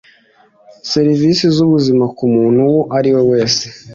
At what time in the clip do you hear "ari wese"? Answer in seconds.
2.97-3.63